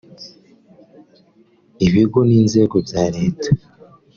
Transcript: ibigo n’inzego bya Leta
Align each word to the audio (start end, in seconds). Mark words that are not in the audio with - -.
ibigo 1.87 2.19
n’inzego 2.29 2.75
bya 2.87 3.03
Leta 3.15 3.49